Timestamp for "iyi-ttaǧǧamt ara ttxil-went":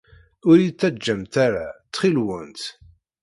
0.59-2.63